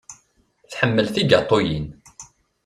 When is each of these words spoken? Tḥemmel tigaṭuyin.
Tḥemmel 0.71 1.07
tigaṭuyin. 1.15 1.87